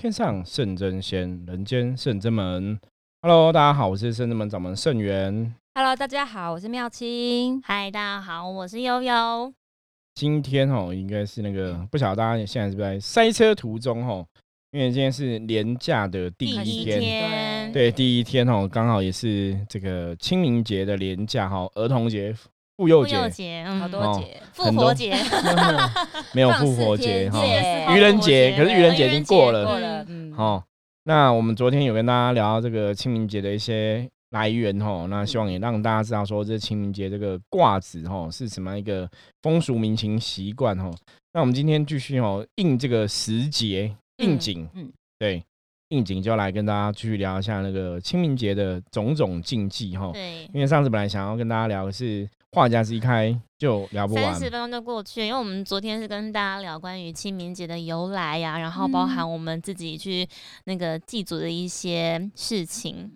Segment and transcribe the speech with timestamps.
[0.00, 2.80] 天上圣真仙，人间圣真门。
[3.20, 5.54] Hello，大家好，我是圣真门掌门圣元。
[5.74, 7.60] Hello，大家好，我是妙清。
[7.60, 9.52] 嗨，大家好，我是悠悠。
[10.14, 14.26] 今天哦，应该是那个不晓得大家现在是不是在塞车途中哦？
[14.70, 22.34] 因为今天是连假的第第一一天，天，对，第一天哦，刚好也是这个清明节的连假哈，儿童节、
[22.80, 23.78] 妇幼节，节，嗯。
[23.78, 24.84] 好多哦节，复很多。
[24.88, 25.14] 活节，
[26.32, 27.44] 没有复活节哈，
[27.94, 29.66] 愚人节，可是愚人节已经过了。
[29.66, 30.62] 过了，嗯，哦，
[31.04, 39.06] 那我们昨天有跟大家聊到这个清明节的一些来源哦，那希望也让大家知道说这清明节这个卦子哦是什么样一个
[39.42, 40.90] 风俗民情习惯哦。
[41.34, 45.42] 那我们今天继续哦应这个时节应景，嗯对，
[45.90, 50.10] 应景就来跟大家继续聊一下那个清明节的种种禁忌哈。
[50.14, 60.28] 对，因为上次本来想要跟大家聊的是话匣子一开就聊不完三，十分钟就过去，因为我们昨天是跟大家聊关于清明节的由来呀、然后包含我们自己去
[60.64, 63.10] 那个祭祖的一些事情。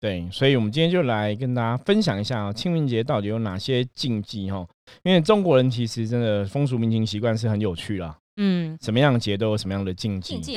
[0.00, 4.66] 对，所以我们今天就来跟大家分享一下、哦、清明节到底有哪些禁忌哈。
[5.02, 10.42] 因为中国人其实真的风俗民情习惯是很有趣啦，嗯，什么样的节都有什么样的禁忌禁。
[10.42, 10.56] 忌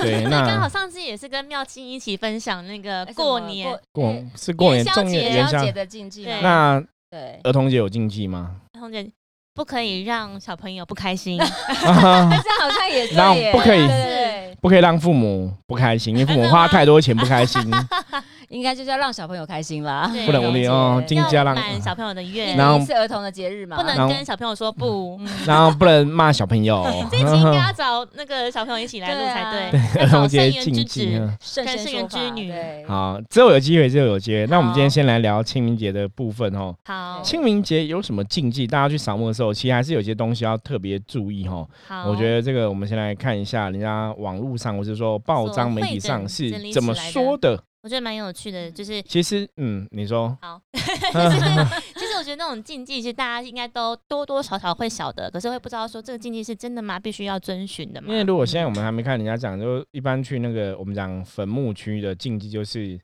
[0.00, 6.40] 对 那刚好上次也是跟妙清一起分享那个过年过是过年元宵节重元元宵节，的禁忌对？
[6.40, 8.56] 那对，儿童节有禁忌吗？
[8.74, 9.10] 儿童节，
[9.54, 11.38] 不可以让小朋友不开心。
[11.38, 17.80] 但这样好像也是让耶不可以对对不可以让父母不开心，因为父母花太多钱不开心，对
[18.48, 25.16] 应该就是要让小朋友开心啦，不能无理哦，金金家让，满小朋友的一愿，然后是儿童的节日嘛，不能跟小朋友说不。
[25.20, 26.84] 嗯然后不能骂小朋友。
[27.10, 30.02] 这一集应该要找那个小朋友一起来录才对。
[30.02, 34.46] 儿童节禁忌跟圣元之女对，好，之后有机会，之后有机会。
[34.46, 36.74] 那我们今天先来聊清明节的部分哦。
[36.84, 38.66] 好，清明节有什么禁忌？
[38.66, 41.66] 大家去扫墓的时候，其实还是有些东西要特别注意哈。
[41.86, 47.58] 好，我觉得这个我们先来看一下，人家网络上或是说报章媒体上是怎么说的。
[47.88, 50.80] 我觉得蛮有趣的，就是其实，嗯，你说，好， 其
[52.06, 57.00] 实我觉得那种禁忌，其实大家应该都多多少少会晓得，可是会不知道说这个禁忌是真的吗？
[57.00, 58.14] 必须要遵循的吗因？
[58.14, 63.00] 为如果现在我们还没看人家讲，就一般去那个我们讲坟墓区的禁忌，就是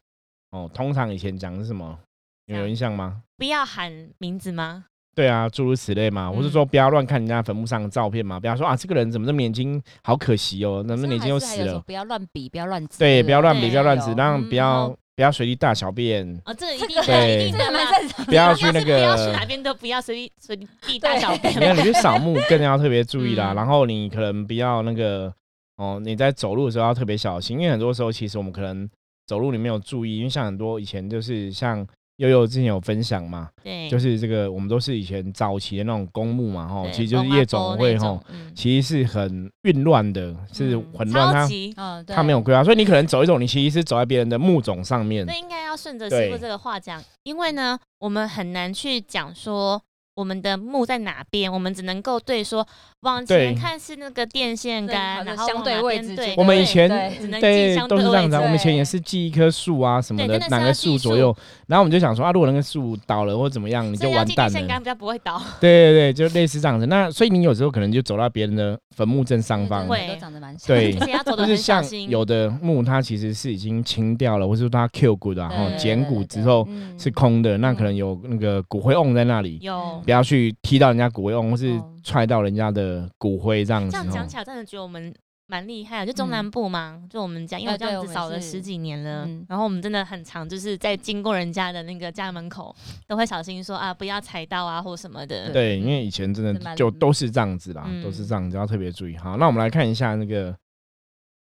[0.50, 1.98] 哦，通常以前讲的是什么？
[2.44, 3.22] 有有印象吗？
[3.38, 4.84] 不要喊名字吗？
[5.14, 11.78] 对啊，诸如此类嘛，我是嗯说不要乱看人家坟墓上的照片嘛，不要说啊，这个人怎么这么年轻，好可惜哦，怎么年轻又死了。
[11.80, 17.70] 不要乱比，不要乱指，对，不要乱比，不要乱指，有让嗯不要好不要随地大小便，哦，这个一定这个的，对一定的嘛。
[17.70, 18.24] 这个蛮正常。
[18.26, 21.58] 不要去那个不要去个哪边都不要随地随地大小便。
[21.58, 23.52] 没有， 你去扫墓更要特别注意啦。
[23.52, 25.32] 嗯然后你可能不要那个
[25.76, 28.88] 哦，你在走路的时候要特别小心，因为很多时候其实我们可能
[29.26, 31.86] 走路你没有注意，因为像很多以前就是像
[32.16, 38.52] 悠悠之前有分享嘛，对，就是这个我们都是以前早期的那种公墓嘛，吼，其实就是夜总会吼，嗯。
[38.54, 45.26] 其实是很混乱的，是嗯很乱，它它没有规划，所以你可能走一走，你其实是走在别人的墓冢上面。
[45.26, 45.34] 那。
[45.34, 49.82] 应该要顺着师傅这个话讲，因为呢，我们很难去讲说
[50.14, 52.66] 我们的墓在哪边，我们只能够对说
[53.00, 58.40] 往前对看是那个电线杆，然后相对位置对，我们以前对只能记对，相对都是这样子啊。
[58.40, 61.36] 我们以前也是记一棵树啊什么的哪个树树左右，
[61.66, 64.68] 然后我们就想说啊，如果那个树倒了或怎么样，你就完蛋了记电线。
[64.68, 65.42] 杆比较不会倒。
[65.60, 66.86] 对对对，就类似这样子。
[66.86, 72.08] 那所以你有时候可能就走到别人的坟墓正上方，会都长得蛮像，对而且要走 就是得很小像心。
[72.08, 84.28] 有的墓它其实是已经清掉了，或是说它 Q 骨的，然后对剪骨对对之后嗯是空的，那可能有那个骨灰瓮在那里，有不要去踢到人家骨灰瓮，或是哦踹到人家的骨灰这样子哦这样讲。
[84.28, 85.14] 起来，真的觉得我们
[85.46, 86.12] 蛮厉害的。
[86.12, 92.74] 就中嗯南部嘛，就我们家，因为这样子扫了十几年了，嗯然后我们真的很常就是在经过人家的那个家门口，
[93.06, 95.50] 都会小心说啊，不要踩到啊或什么的。
[95.50, 99.16] 对，因为以前真的就都是这样子啦，嗯都是这样子，要特别注意。
[99.16, 100.54] 好，那我们来看一下那个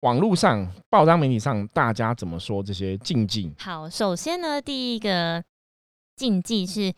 [0.02, 3.52] 网络上、报章媒体上大家怎么说这些禁忌。
[3.58, 5.44] 好，首先呢，第一个
[6.16, 6.94] 禁忌是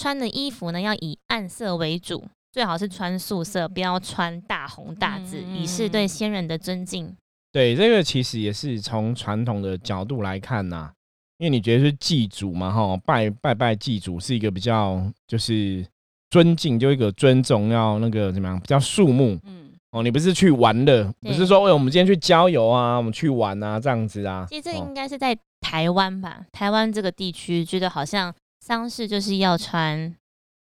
[0.00, 7.14] 穿的衣服呢要以暗色为主，最好是穿素色，不要穿大红大紫，嗯以示对先人的尊敬。
[7.52, 10.90] 对，这个其实也是从传统的角度来看呐、
[11.36, 15.86] 因为你觉得是祭祖嘛，哈，拜拜拜祭祖是一个比较就是
[16.30, 20.02] 尊敬，就一个尊重，要那个怎么样，比较肃穆嗯，哦。
[20.02, 24.46] 你不是去玩的，不是说为我们今天去郊游啊，我们去玩啊这样子啊。
[24.48, 30.14] 其实这哦应该是在台湾吧，台湾这个地区觉得好像丧事就是要穿，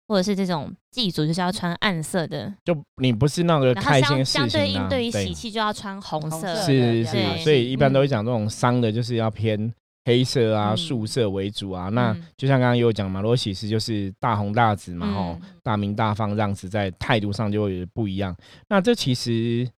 [0.06, 6.54] 或者是这种祭祖就是要穿暗色的，就你不是那个然后开心的相相对事情啊，应对于喜气就要穿红红色。
[6.54, 9.72] 色是的对是，所以一般都会嗯讲这种丧的，就是要偏
[10.04, 11.88] 黑色啊、嗯素色为主啊。
[11.88, 18.36] 那嗯就像刚刚有讲嘛，如果喜事就是大红大紫嘛，吼、嗯大明大放这样子，在态度上就会不一样。
[18.68, 19.68] 那这其实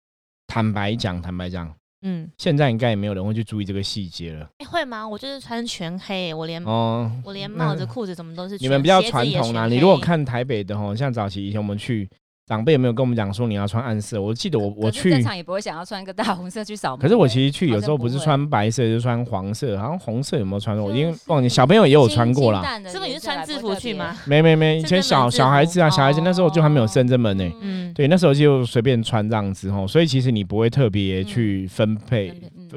[0.47, 1.73] 坦白讲，坦白讲，
[2.03, 4.47] 嗯，现在应该也没有人会去注意这个细节了。
[4.57, 5.07] 哎、会吗？
[5.07, 8.65] 我就是穿全黑，我连、哦，我连帽子、裤子什么都是全。
[8.65, 9.67] 你们比较传统啦。
[9.67, 12.09] 全你如果看台北的吼，像早期以前我们去，
[12.45, 14.21] 长辈有没有跟我们讲说你要穿暗色？
[14.21, 16.97] 我记得我我去可是正，常也不会想要穿一个大红色去扫。
[16.97, 20.87] 可是我其实去有好时候不是穿白色，就是穿黄色，好像红色有没有穿过？
[20.87, 22.59] 我已经忘记，小朋友也有穿过啦。
[22.59, 24.17] 清淡的是不是你是穿制服去吗？？
[24.25, 27.49] 没没没，以前小小孩子啊，小孩子那时候就还没有深圳门呢。
[27.61, 32.33] 嗯，对，那时候就随便穿这样子吼，所以其实你不会特别去分配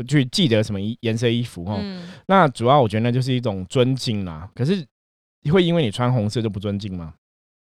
[0.06, 1.78] 去记得什么衣颜色衣服吼。
[1.80, 4.48] 嗯，那主要我觉得那就是一种尊敬啦。
[4.54, 4.86] 可是
[5.50, 7.14] 会因为你穿红色就不尊敬吗？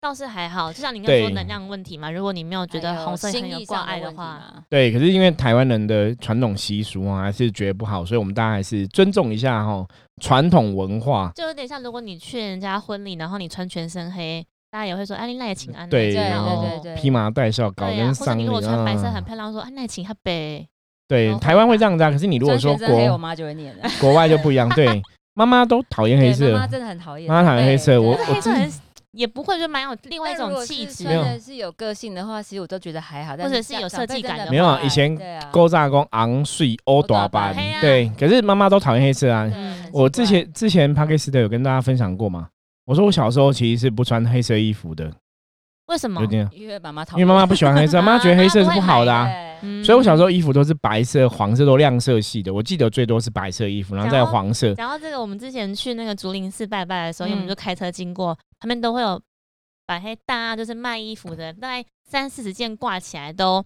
[0.00, 9.86] 倒是还好，就像你刚说能量问题嘛，如果你没有觉得红色很心意有挂碍的话，对，可是因为台湾人的传统习俗啊，还是觉得不好，所以我们大家还是尊重一下哈
[10.22, 11.30] 传统文化。
[11.34, 15.86] 就有点像如果你去人家婚礼，然后你穿全身黑，大家也会说哎，你赖请安。
[15.90, 19.20] 对对然后对对对，披麻戴孝，搞跟丧礼或者你如果穿白色很啊。
[19.20, 20.66] 漂亮，说啊赖请喝杯，
[21.06, 22.10] 对台湾会这样子啊。
[22.10, 23.82] 可是你如果说穿全身黑，我国妈就会念了。
[24.00, 25.02] 国外就不一样，对，
[25.34, 28.70] 妈妈都讨厌黑色妈妈，真的很讨厌，妈妈讨厌黑色我我对黑色很
[29.12, 31.22] 也不会就蛮有另外一种气质没有。
[31.22, 35.18] 穿的是有个性的话，其实我都觉得还好，但或者是有设计感的没有啊以前
[35.50, 37.54] 勾炸工昂睡欧大班。
[37.80, 38.10] 对。
[38.18, 39.50] 可是妈妈都讨厌黑色啊。
[39.54, 42.48] 嗯我之前之前 p a k i s t 有跟大家分享过嘛，
[42.84, 45.12] 我说我小时候其实是不穿黑色衣服的，
[45.86, 46.22] 为什么？
[46.52, 49.28] 因为妈妈讨厌，因为妈妈不喜欢黑色，妈妈觉得黑色是不好的啊。
[49.84, 52.52] 所以我小时候衣服都是白色、黄色都亮色系的。
[52.52, 54.74] 我记得最多是白色衣服，然后再黄色。
[54.76, 59.20] 然后这个，我们之前去那个竹林寺拜拜的时候，因为我们嗯就开车经过，他们都会有
[59.86, 63.64] 摆黑大就是卖衣服的，大概三四十件挂起来都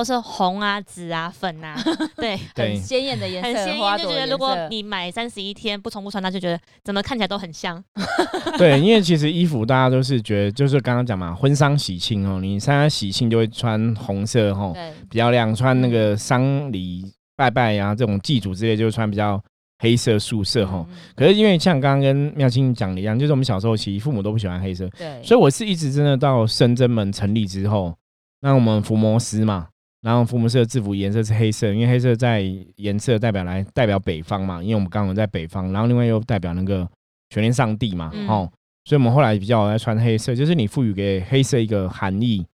[0.00, 1.76] 都是红啊、紫啊、粉啊，
[2.16, 7.84] 对，很鲜艳的颜色，很鲜艳，就觉得如果你买三十一天不重复穿，那就觉得怎么看起来都很像。
[8.56, 17.04] 对，因为其实衣服大家都是觉得，就是刚刚讲嘛，婚丧喜庆哦，你参加喜庆就会穿红色哦，对比较亮；穿那个丧礼
[17.36, 19.38] 拜拜呀、这种祭祖之类，就会穿比较
[19.80, 20.82] 黑色素色哈。
[20.88, 27.94] 嗯可是因为像刚刚跟妙清讲的一样，就是我们小时候其实父母都不喜欢黑色，对，所以我是一直真的到深圳门成立之后，
[28.40, 29.68] 那我们伏魔师嘛，
[30.02, 32.40] 然后福摩斯的制服颜色是黑色，因为黑色在
[32.76, 36.88] 颜色代表来代表北方嘛，因为我们刚好在北方，然后另外又代表那个
[37.28, 38.50] 全天上帝嘛，嗯哦，
[38.84, 42.46] 所以我们后来比较爱穿黑色，就是你赋予给黑色一个含义、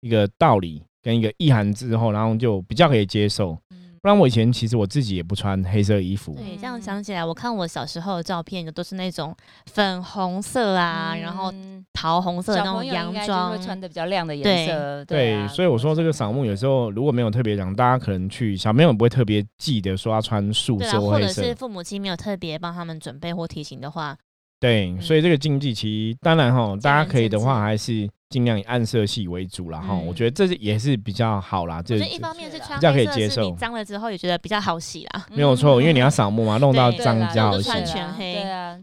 [0.00, 3.58] 一个道理跟一个意涵之后，然后就比较可以接受。
[4.06, 9.34] 嗯不然我以前其实我自己也不穿黑色衣服，对，这样想起来，我看我小时候的照片，都是那种
[9.66, 24.16] 粉红色啊，然后嗯桃红色的那种小朋友应洋该就装会，穿的比较亮的颜色，对，啊所以我说这个扫墓有时候如果没有特别讲，大家可能去小朋友不会特别记得说要穿素色或黑色，或者是父母亲没有特别帮他们准备或提醒的话，
[24.60, 25.02] 对，嗯。
[25.02, 29.94] 所以这个禁忌其实当然哈，大家可以的话还是尽量以暗色系为主啦哈。
[29.94, 30.06] 嗯。
[30.06, 33.54] 我觉得这是也是比较好啦，这一方面是穿比较可以接受。
[33.56, 35.26] 脏了之后也觉得比较好洗啦。
[35.30, 38.78] 没有错，因为你要扫墓嘛，弄到脏比较好洗对啊，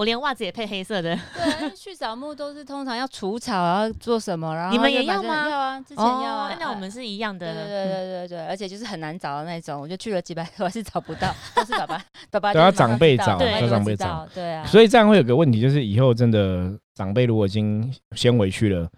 [0.00, 6.56] 我连袜子也配黑色的，对，去扫墓都是通常要除草，然后做什么，然后你们也要吗要啊，之前要啊哦。
[6.58, 7.52] 那我们是一样的。
[7.52, 13.38] 对对对嗯对对对，而且就是很难找的那种，我就去了几百个，我 还是找不到，都是爸爸爸爸都要就是马上长辈找
[13.68, 18.88] 长辈找，对啊，所以这样会有个问题，就是以后真的长辈如果已经先回去了，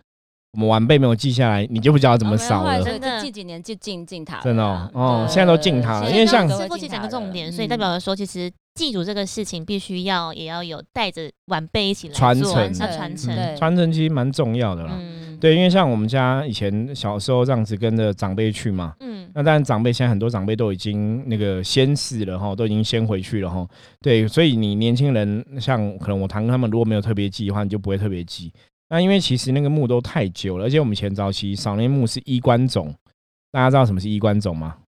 [0.53, 2.81] 我们晚辈没有记下来，你就不知道怎么扫了。
[2.81, 13.57] 这近几年就进进塔了，真的哦哦对现在都进塔了因为像现在都会师傅其实讲个重点，所以嗯代表了说，其实祭祖这个事情必须要也要有带着晚辈一起来做传承要传承。
[13.57, 14.97] 传承其实蛮重要的啦。
[14.99, 23.69] 嗯，对，因为像我们家以前小时候这样子跟着长辈去嘛，嗯，那当然长辈现在很多长辈都已经那个先逝了哈，都已经先回去了哈。
[24.01, 28.51] 对，所以你年轻人像可能我堂哥他们如果没有特别记的话，你就不会特别记。
[28.89, 32.95] 那因为其实那个墓都太久了，而且我们以前早期扫那墓是衣冠冢，
[33.51, 34.79] 大家知道什么是衣冠冢吗？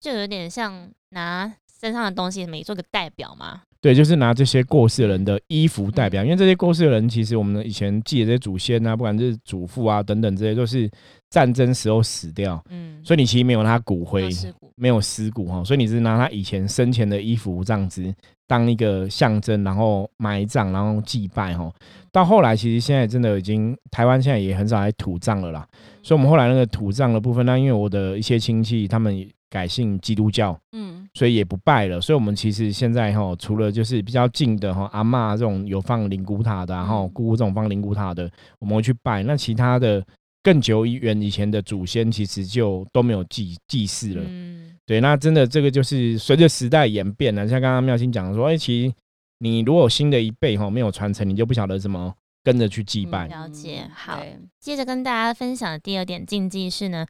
[0.00, 3.62] 就有点像拿身上的东西，没做个代表嘛。
[3.80, 10.90] 对，就是拿这些过世的人的衣服代表，因为这些过世的人，其实我们以前记的这些祖先啊，不管是祖父啊等等这些，都是
[11.30, 14.28] 战争时候死掉，嗯，所以你其实没有他骨灰
[14.74, 18.12] 没有尸骨哈，所以你是拿他以前生前的衣服这样子
[18.48, 21.72] 当一个象征，然后埋葬，然后祭拜哈。
[22.10, 25.64] 到后来，其实现在真的已经台湾现在也很少来土葬了啦，
[26.02, 32.00] 所以我们后来那个土葬的部分，那因为我的一些亲戚他们也改信基督教，嗯，所以也不拜了。
[32.00, 39.22] 所以我们其实现在哈，除了就是比较近的哈阿妈这种有放灵骨塔的，然后嗯姑姑这种放灵骨塔的，我们会去拜。
[39.22, 40.04] 那其他的
[40.42, 44.22] 更久远以前的祖先，其实就都没有祭祭祀了。
[44.26, 47.48] 嗯，对，那真的这个就是随着时代演变了。
[47.48, 48.94] 像刚刚妙心讲的说，哎、其实
[49.38, 52.14] 你如果有新的一辈哈没有传承，你就不晓得怎么
[52.44, 53.26] 跟着去祭拜。
[53.28, 54.22] 了解嗯好
[54.60, 57.06] 接着跟大家分享的第二点禁忌是呢，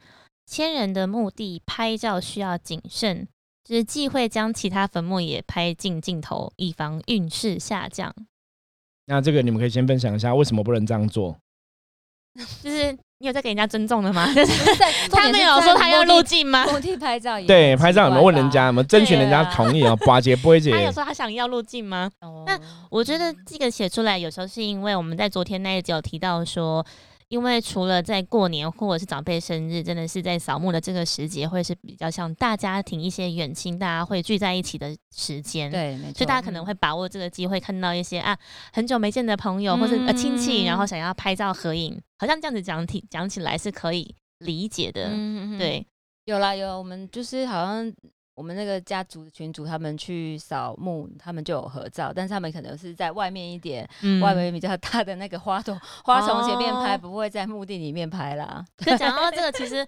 [0.49, 3.27] 千人的墓地拍照需要谨慎，
[3.63, 8.11] 就是忌讳将其他坟墓也拍进镜头，以防运势下降。
[9.05, 11.37] 那这个你们可以先分享一下，为什么不能这样做？
[12.63, 14.25] 就是你有在给人家尊重的吗？
[14.33, 16.65] 就是在 他没有说他要入镜吗？
[16.65, 18.65] 墓地拍照也对，拍照有没有问人家？
[18.65, 19.95] 有奇没有征询人家同意哦？
[20.05, 22.09] 巴结不会他有姐，说他想要入镜吗？
[22.89, 26.85] 我觉得这个写出来，有时候是因为我们在昨天那一集有提到说，
[27.29, 35.69] 因为除了在过年或者是长辈生日，真的是在扫墓的这个时节，会是比较像大家庭一些远亲，大家会聚在一起的时间。。
[35.69, 38.35] 对，没错，所以大家可能会把握这个机会，看到一些啊
[38.73, 45.09] 很久没见的朋友或者呃亲戚，嗯然后想要拍照合影，好像这样子讲起讲起来是可以理解的。
[45.11, 45.85] 嗯对，
[46.25, 47.93] 有啦有，我们就是好像
[48.39, 54.21] 我们那个家族的群主，他们去扫墓，他们就有合照，但是他们可能是在外面一点，嗯。
[54.21, 56.97] 外围比较大的那个花朵花丛前面拍，哦。
[56.99, 58.65] 不会在墓地里面拍啦。
[58.77, 59.85] 就讲到这个，其实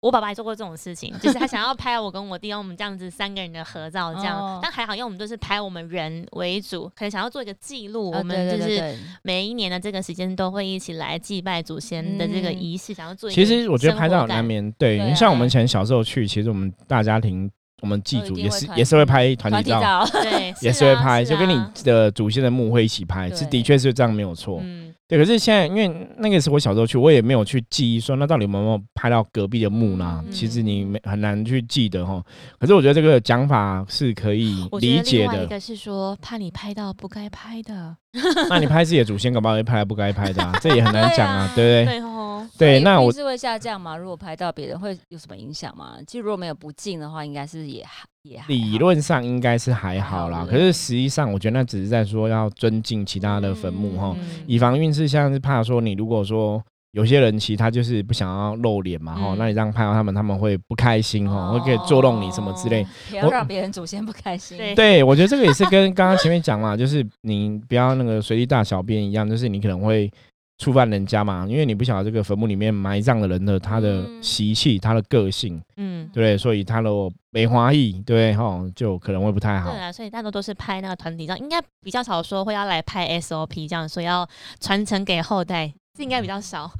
[0.00, 4.36] 我爸爸也做过这种事情，就是他想要拍我跟我弟我们这样子三个人的合照，这样。
[4.36, 4.58] 哦。
[4.62, 12.60] 但还好，因为我们都是拍我们人为主，可能想要做一个记录，啊我们就是每一年的这个时间都会一起来祭拜祖先的这个嗯。
[12.60, 17.50] 仪式，想要做一个其实我觉得拍照很难免对，对啊你像我们以前小时候去，其实我们大家庭，
[17.82, 24.60] 我们祭祖也是也是会拍团体照，对， 也是会拍，就跟你啊的祖先的墓会一起拍，是的对确是这样没有错。
[24.62, 30.22] 嗯，对，可是现在因为那个是我小时候去，我也没有去记忆说那到底有没有拍到隔壁的墓呢？
[30.24, 32.22] 嗯其实你没很难去记得哈。
[32.58, 35.32] 可是我觉得这个讲法是可以我觉得理解的。
[35.32, 37.96] 另外一个是说怕你拍到不该拍的，
[38.48, 41.98] 那你拍自己的祖先，搞不好会拍不该拍的、啊，这也很难讲啊，对不对？
[41.98, 43.96] 对哦，对，那我所以运势会下降吗？
[43.96, 45.94] 如果拍到别人会有什么影响吗？
[46.06, 48.04] 其实如果没有不敬的话，应该是也还
[48.48, 56.62] 理论上应该是还好啦，好可是实际上我觉得那只是在说要尊敬其他的坟墓哈，嗯以防运势像是怕说你如果说。
[56.92, 62.82] 有些人其实他就是不想要露脸嘛，哈、嗯那你这样拍到他们，他们会不开心哈，会可以捉弄你什么之类。
[62.82, 64.56] 哦，不要让别人祖先不开心。
[64.58, 70.10] 对对，我觉得这个也是跟刚刚前面讲嘛，就是你不要那个随地大小便一样，就是你可能会
[70.58, 76.36] 触犯人家嘛，因为你不晓得这个坟墓里面埋葬的人的他的嗯习气、他的个性，嗯对不对？
[76.36, 76.90] 所以他的
[77.30, 78.34] 梅花意，对不对？
[78.34, 79.80] 哈，就可能会不太好对。
[79.80, 84.28] 啊，所以大多都是拍那个团体照，应该比较少说会要来拍 SOP 这样，所以要
[84.58, 86.72] 传承给后代，这应该比较少。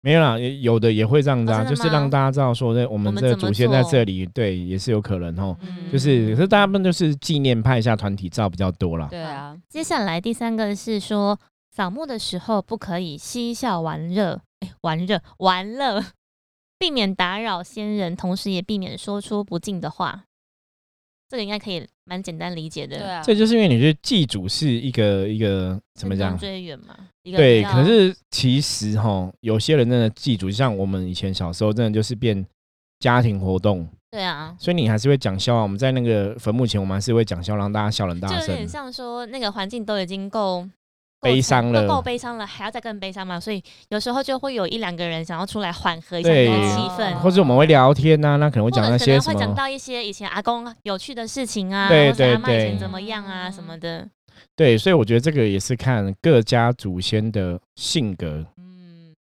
[0.00, 5.56] 没有啦，也有的也会这样子啊，哦就是让大家知道说，这我们这祖先在这里，对，也是有可能哦。
[5.62, 9.08] 嗯就是，可是大部分就是纪念拍一下团体照比较多啦。
[9.10, 11.36] 对啊，接下来第三个是说，
[11.74, 16.04] 扫墓的时候不可以嬉笑玩乐，哎，玩乐玩乐，
[16.78, 20.26] 避免打扰先人，同时也避免说出不敬的话。
[21.28, 22.98] 这个应该可以蛮简单理解的。
[22.98, 26.38] 对啊，这就是因为你觉得祭祖是一个一个怎么讲？
[26.38, 26.96] 追远嘛？
[27.22, 32.46] 一个对，可是其实哈，有些人真的祭祖，像我们以前小时候，真的就是变
[33.00, 35.62] 家庭活动，对啊，所以你还是会讲笑啊。
[35.62, 38.68] 我们在那个坟墓前，我们还是会讲笑，让大家笑人大声就有点。
[38.68, 40.68] 像说那个环境都已经够够
[41.24, 43.40] 悲伤了够够悲伤了，还要再更悲伤嘛？
[43.40, 54.08] 所以有时候就会有一两个人想要出来缓和一下气氛，或者我们会聊天呐、那可能会或讲那些什么，讲到一些以前阿公有趣的事情啊，对对对阿妈以前怎么样啊什么的。
[54.56, 58.44] 对，所以我觉得这个也是看各家祖先的性格。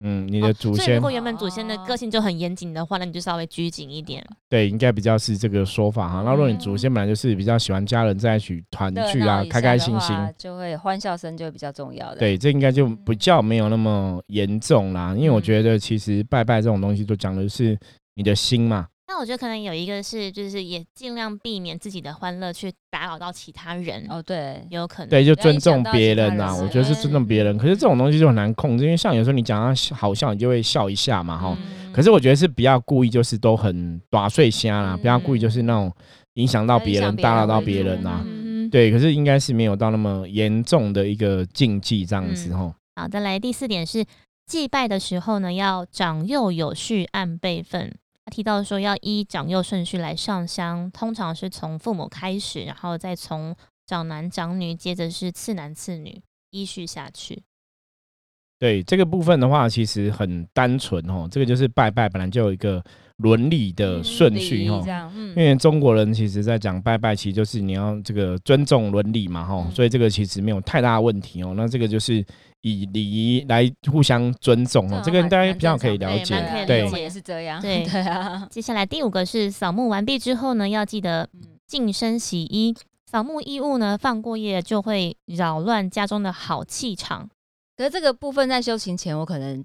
[0.00, 4.26] 嗯，嗯，你的祖先、所以如果原本祖先的个性就很严谨的话，那你就稍微拘谨一点。
[4.48, 6.22] 对应该比较是这个说法哈。
[6.24, 12.16] 那如果你祖先本来就是比较喜欢家人在一起团聚啊，开开心心，就会欢笑声就会比较重要的。
[12.16, 15.14] 对，这应该就比较没有那么严重啦。
[15.14, 17.78] 因为我嗯觉得其实拜拜这种东西，就讲的是
[18.14, 18.86] 你的心嘛。
[19.12, 25.08] 那我觉得可能有一个是，就是也尽量避免自己的欢乐去打扰到其他人，哦，对，有可能。
[25.08, 27.58] 对，就尊重别人呐、人我觉得是尊重别人。
[27.58, 35.92] 可是这种东西就很难控制，因为像有时候你讲他好笑，你就会笑一下嘛，哈、嗯可是我觉得是不要故意，就是都很打碎瞎啦，嗯不要故意就是那种
[36.34, 42.74] 影响到别人、打扰到别人呐、嗯，对，可是应该是没有到那么严重的一个禁忌这样子嗯哈。
[42.94, 44.04] 好，再来第四点是
[44.46, 47.92] 祭拜的时候呢，要长幼有序，按辈分。
[48.30, 57.42] 他提到说要依长幼顺序来上香，通常是从父母开始，然后再从长男长女，接着是次男次女，依序下去。
[58.60, 62.80] 对这个部分的话，其实很单纯哦，这个就是拜拜本来就有一个
[63.16, 64.92] 伦理的顺序哦这。
[64.92, 71.52] 样，嗯因为中国人其实在讲拜拜，其实就是你要这个尊重伦理嘛，哈、嗯所以这个其实没有太大的问题哦。
[71.56, 72.24] 那这个就是
[72.62, 76.64] 以礼仪来互相尊重哦，这个大家比较可以了解。
[76.66, 82.74] 对我们也是这样，对对啊，接下来第五个是扫墓完毕之后呢，要记得嗯净身洗衣。
[83.06, 87.28] 扫墓衣物呢放过夜就会扰乱家中的好气场。
[87.76, 89.64] 可是这个部分在修行前，我可能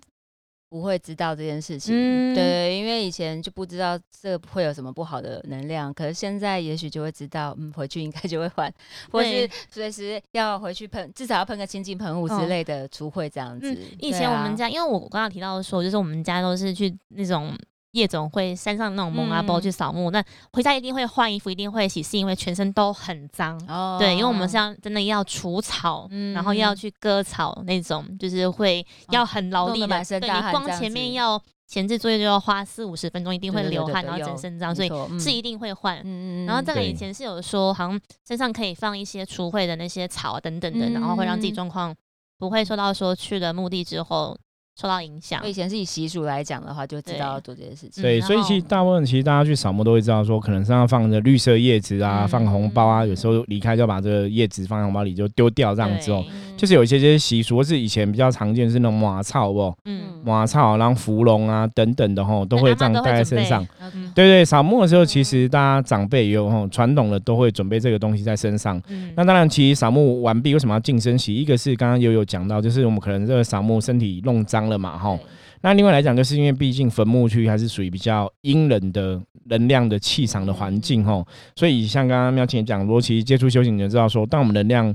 [0.75, 1.95] 不会知道这件事情。
[1.95, 8.69] 嗯对，因为以前就不知道这会有什么不好的能量，可是现在也许就会知道，嗯，回去应该就会换，
[9.09, 13.71] 或是随时要回去喷，至少要喷个清净喷雾之嗯类的除秽这样子。
[13.71, 17.57] 嗯，以前我们家，因为我刚刚提到说，就是我们家都是去那种
[17.95, 20.21] 夜总会、山上那种蒙阿波嗯去扫墓，那
[20.51, 23.57] 回家一定会换衣服，一定会洗，是因为全身都很脏。
[23.69, 29.87] 哦对，因为我们像真的要除草，嗯然后要去割草那种，就是会要很劳力的。
[29.87, 35.97] 弄得满身对你光前面要前置作业就要花四五十分钟，一定会流汗，对对有然后整身脏，所以是一定会换。
[35.99, 41.95] 嗯嗯然后这个以前是有说，好像身上可以放一些除秽的那些草啊等等的，然后会让自己嗯状况
[42.37, 44.37] 不会受到说去了墓地之后
[44.79, 45.53] 受到影响以。
[45.55, 48.03] 前是以习俗来讲的话，就知道要做这件事情。
[48.03, 56.23] 对，然所以其实大部分其实大家去扫墓都会知道说，可能身上放着绿色叶子啊，嗯放红包啊，有时候离开就把这个叶子放在红包里就丢掉这样子哦。
[56.55, 63.65] 对就是有一些这些习俗，或是以前比较常见是那种马草哦，嗯，马草，然后芙蓉啊等等的吼，都会这样带在身上。
[63.93, 68.81] 嗯对对，扫墓的时候，其实大家长辈也有吼传统的都会准备这个东西在身上。
[68.87, 69.11] 嗯。
[69.15, 71.35] 那当然，其实扫墓完毕为什么要净身洗？
[71.35, 75.19] 一个是刚刚悠悠讲到，就是我们可能这个扫墓身体弄脏了嘛，吼。
[75.61, 84.93] 那另外来讲，就是因为毕竟坟墓区还是属于比较阴冷的能量的气场的环境吼，所以像刚刚妙琴也讲，如果其实接触修行，你就知道说，当我们能量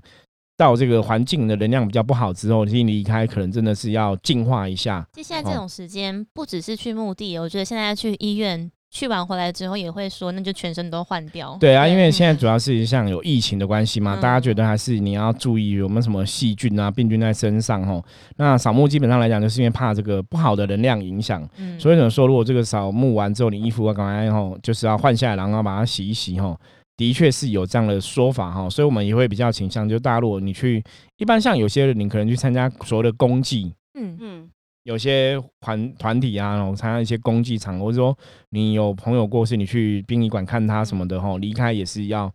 [0.61, 5.01] 到这个环境的能量比较不好之后，你离开可能真的是要净化一下。
[5.01, 11.57] 哦其实现在这种时间不只是去墓地，我觉得现在去医院去完回来之后也会说，那就全身都换掉。
[11.59, 18.05] 对啊，因为嗯现在主要是像有疫情的关系嘛，嗯大家觉得还是你要注意有没有什么细菌啊、病菌在身上吼。
[18.37, 26.55] 那扫墓基本上来讲，就是因为怕这个不好的能量影响，嗯所以呢说，如果这个扫墓完之后，你衣服啊赶快吼，就是要换下来，然后把它洗一洗吼。
[27.01, 30.85] 的确是有这样的说法哈，所以我们也会比较倾向，就大陆你去
[31.17, 34.19] 一般像有些人，你可能去参加所谓的公祭，嗯。
[34.21, 34.51] 嗯，
[34.83, 38.15] 有些团团体啊，然后参加一些公祭场，或者说
[38.51, 42.31] 你有朋友过世，你去殡仪馆看他什么的哈，离开也是要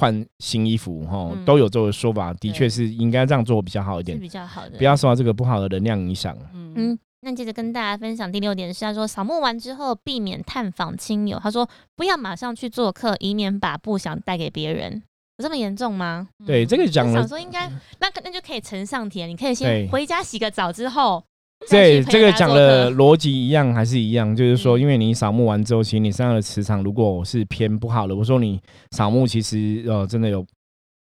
[0.00, 1.44] 换新衣服哈，嗯。
[1.44, 4.78] 都有这个说法，的确是应该这样做比较好一是点，比较好的。
[4.78, 6.34] 不要受到这个不好的能量影响。
[6.54, 6.72] 嗯。
[6.74, 15.02] 嗯，那接着跟大家分享第六点是，他说扫墓完之后避免探访亲友，他说不要马上去做客，以免把不想带给别人。
[15.38, 16.28] 有这么严重吗？
[16.46, 17.68] 对，这个讲了想，说应该
[18.00, 21.22] 那那就可以承上题了，你可以先回家洗个澡之后，
[21.68, 28.58] 再对这个讲的逻辑一样还是一样，就是说，嗯因为你扫墓完之后，其实你身上的磁场如果是偏不好的，我说你
[28.92, 30.42] 扫墓其实呃真的有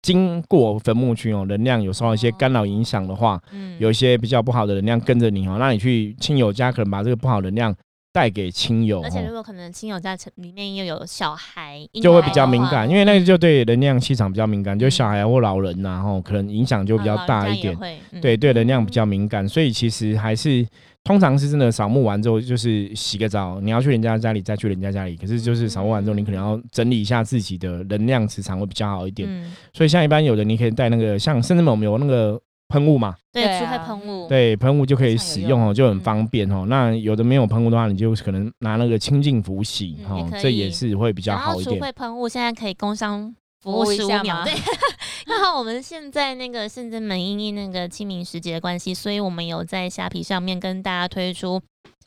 [0.03, 3.77] 经过坟墓区哦，能量有受到一些干扰影响的话，嗯。
[3.79, 7.75] 有一些比较不好的能量跟着你哦，那你去亲友家可能把这个不好的能量
[8.13, 14.91] 带给亲友而且如哦，果可能亲友家成里面又有小孩，就会比较敏感，因为那个就对能量气场比较敏感，就嗯。
[14.91, 17.77] 小孩或老人呐、吼，可能影响就比较大一点。
[18.21, 20.67] 对对，能量比较敏感，所以其实还是
[21.05, 29.29] 通常是真的扫墓完之后，就是洗个澡，你要去人家家里再去人家家里，可是就是扫墓完之后，你可能要整理一下自己的能量磁场会比较好一点。
[29.29, 36.67] 嗯，所以像一般有的你可以带那个，像甚至我们有那个喷雾嘛，对，对除非啊喷雾，对，喷雾就可以使用哦，就很嗯方便哦。
[36.69, 41.81] 那有的没有喷雾的话，你就可能拿那个清净符洗嗯哦这也是会比较好一点。
[41.81, 44.55] 非喷雾现在可以工商服服务十五秒，对。
[45.27, 51.61] 刚好我们现在那个圣真门因应那个清明时节的关系，所以我们有在虾皮上面跟大家推出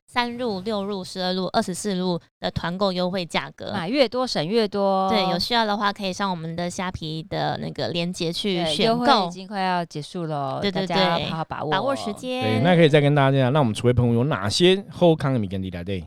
[0.07, 3.71] 三入、六入、十二入、二十四入的团购优惠价格。
[3.71, 5.09] 买越多省越多。
[5.09, 12.61] 对，有需要的话可以上我们的虾皮的那个链接去对选购优惠已，经快要结束了，对对大家对好好把握把握时间。
[12.63, 16.03] 那可以再跟大家讲，那我们除非朋友有哪些后康的米跟地来对？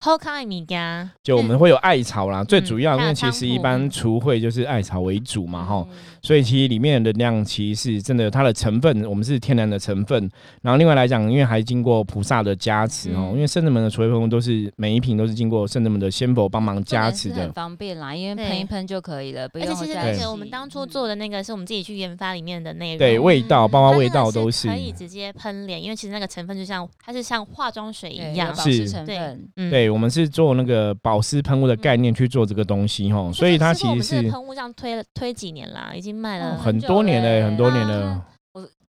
[0.00, 10.28] 后康米家，就我们会有艾草啦，最主要因为其实一般除秽就是艾草为主嘛，哈、嗯所以其实里面的能量其实是真的，它的成分我们是天然的成分。
[10.60, 17.36] 然后另外来讲，因为还经过菩萨的加持哦，嗯因为圣人们的除秽喷雾都是每一瓶都是经过圣人们的仙佛帮忙加持的。
[17.36, 17.52] 很。
[17.52, 24.62] 方便啦，因为喷一喷就可以了，不而且其实而且我们当初嗯做的那个是我们自己去研发里面的内容，对，味道包括味道都是。
[24.62, 29.48] 是可以直接喷脸，因为其实那个成分就像它是像化妆水一样，保湿是成分。
[29.56, 29.70] 嗯。
[29.70, 37.88] 对，我们是做那个保湿喷雾的概念去做这个东西哈，所以它其实是喷雾这样推了推几年啦，已经卖了哦很多年了，很多年啊。
[37.88, 38.26] 了，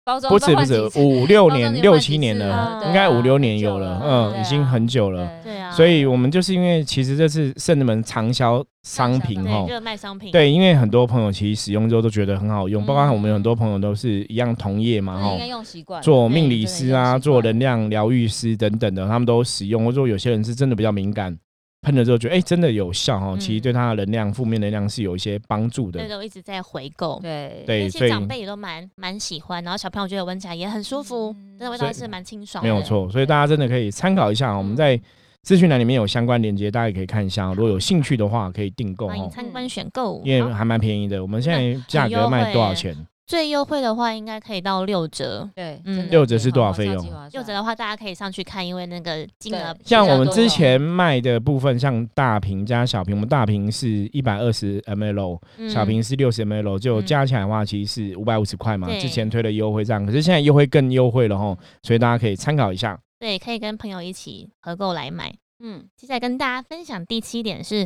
[0.10, 5.30] 包装不止不止五六年、六七年了，了应该五六年有了，嗯，已经很久了。
[5.44, 21.38] 对对啊，所以我们就是因为其实这是圣人们畅销商品哈，对热卖商品，对，因为很多朋友其实使用之后都觉得很好用，嗯包括我们有很多朋友都是一样同业嘛哈那应该，用习惯做命理师啊，做能量疗愈师等等的，他们都使用，或者说有些人是真的比较敏感，
[21.82, 26.10] 喷了之后觉得哎、真的有效哦，其实嗯对他的能量负面能量是有一些帮助的对，。
[26.10, 27.20] 都一直在回购。
[27.22, 32.70] 对对所以长辈也都蛮蛮喜欢，然后小朋友觉得闻起来也很舒服，嗯那个味道是蛮清爽的。
[32.70, 34.58] 没有错，所以大家真的可以参考一下哦。
[34.58, 35.00] 我们在
[35.42, 37.54] 资讯栏里面有相关链接，大家也可以看一下哦。
[37.56, 40.22] 如果有兴趣的话，可以订购哦，欢迎参观选购。
[40.26, 41.22] 因为还蛮便宜的。
[41.22, 42.94] 我们现在价格卖多少钱？
[43.30, 45.48] 最优惠的话，应该可以到六折。
[45.54, 46.96] 对，嗯六折是多少费用
[47.32, 58.90] 六折的话，大家可以上去看，因为那个金额像我们之前卖的部分，像大瓶加小瓶，我们大瓶是一百二十 ml，嗯小瓶是六十 ml，就嗯加起来的话，其实是五百五十块嘛。
[59.00, 63.00] 之前推的优惠样，可是现在优惠更优惠了吼，所以大家可以参考一下。
[63.20, 65.32] 对，可以跟朋友一起合购来买。
[65.62, 67.86] 嗯，接下来跟大家分享第七点是，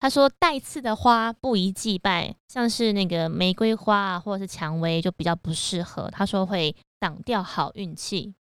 [0.00, 6.10] 他说带刺的花不宜祭拜，像是那个玫瑰花啊，或者是蔷薇就比较不适合。
[6.10, 8.34] 他说会挡掉好运气。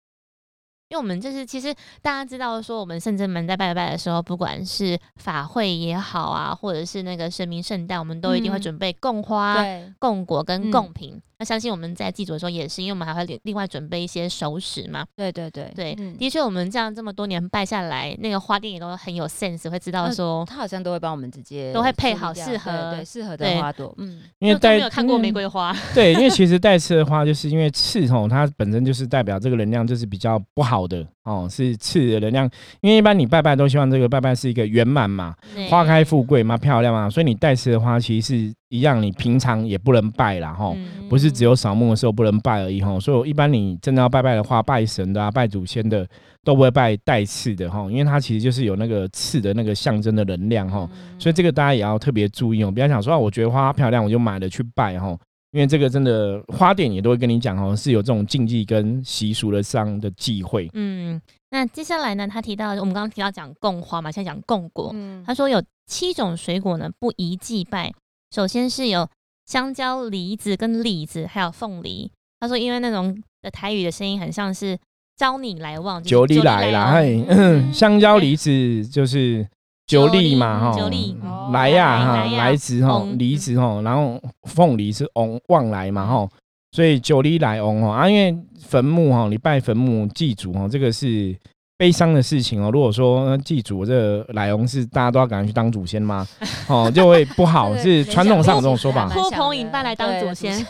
[0.89, 11.21] 因为我们就是，其实大家知道说，我们圣真门在拜拜的时候，不管是法会也好啊，或者是那个神明圣诞，我们都一定会嗯准备供花、对，供果跟嗯贡品。
[11.41, 15.03] 那相信我们在祭祖的时候也是，因为我们还会另另外准备一些熟食嘛。
[15.15, 32.47] 对对对对，嗯的确，我们这样这么多年拜下来，那个花店也都很有 sense，会知道嗯说，他好像都会帮我们直接都会配好适合对对适合的花朵，嗯，因为带没有看过玫瑰花， 对，因为其实 带刺的花，就是因为刺吼，它本身就是代表这个能量就是比较不好的哦，是刺的能量。
[32.81, 35.33] 因为一般你拜拜都希望这个拜拜是一个圆满嘛，
[35.71, 40.73] 花开富贵嘛，漂亮嘛，所以你带刺的花其实是一样，你平常也不能拜啦吼。
[40.75, 41.07] 嗯。
[41.09, 46.07] 不是只有扫墓的时候不能拜而已吼，所以我一般你真的要拜拜的话，拜神的啊、拜祖先的
[46.43, 51.19] 都不会拜带刺的吼，因为它其实就是有那个刺的那个象征的能量吼，嗯。
[51.19, 55.19] 所以这个大家也要特别注意哦，不要想说啊，我觉得花漂亮我就买了去拜吼，
[55.51, 60.69] 因为这个真的花店也都会跟你讲哦，是有这种禁忌跟习俗的上的忌讳。
[60.73, 65.21] 嗯，那接下来呢，他提到我们刚刚提到讲供花嘛，现在讲供果，嗯。
[65.27, 67.91] 他说有七种水果呢不宜祭拜，
[68.33, 69.07] 首先是有
[69.45, 72.09] 香蕉、梨子跟李子，还有凤梨。
[72.39, 74.77] 他说因为那种的台语的声音很像是
[75.17, 79.47] 招你来望，九就是里来啦，往嘿，嗯香蕉梨子就是
[79.85, 86.27] 九里嘛，哈九粒，哦来呀哈，来子哈，翁梨子哈，然后凤梨是翁望来嘛哈，
[86.71, 91.35] 所以九里来翁哈啊，因为坟墓哈，你拜坟墓祭祖哈，这个是
[91.81, 92.69] 悲伤的事情哦。
[92.71, 96.27] 如果说呃祭祖这个来龙是大家都要赶快去当祖先吗？
[96.69, 99.09] 哦，就会不好， 是传统上有这种说法。
[99.09, 100.63] 呼朋引伴来当祖先。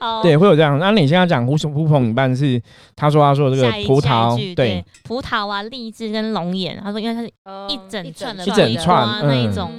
[0.00, 0.78] 哦 对，会有这样。
[0.78, 2.58] 那你现在讲胡胡朋引伴是，
[2.96, 7.28] 他说他说这个葡萄，对，葡萄啊、荔枝跟龙眼，他说因为它是
[7.68, 9.70] 一整串的一整串花那一嗯种，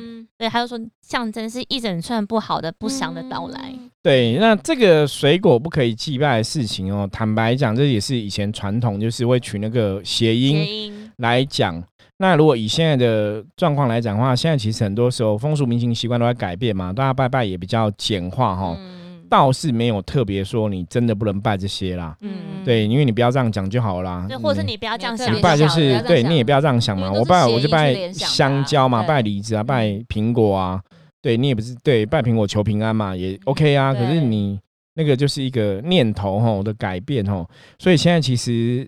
[0.43, 3.71] 嗯对，他就说象征是一整串不好的、不祥的到来。
[3.71, 11.81] 嗯对，那这个水果不可以祭拜的事情哦，坦白讲，这也是以前传统，就是会取那个谐音来讲。
[12.17, 19.02] 那如果以现在的状况来讲的话，现在其实很多时候风俗民情习惯都在改变嘛，大家拜拜也比较简化哈，嗯
[19.33, 22.15] 倒是没有特别说你真的不能拜这些啦。
[22.21, 24.27] 嗯，对，因为你不要这样讲就好啦。
[24.29, 30.79] 对，或者是你不要这样想拜就是对你也不要这样想嘛，我拜我就拜香蕉嘛，拜梨子啊，拜苹果啊，
[31.19, 33.91] 对你也不是对拜苹果求平安嘛，也 OK 啊。
[33.91, 34.59] 可是你
[34.93, 38.87] 那个就是一个念头吼的改变吼，所以现在其实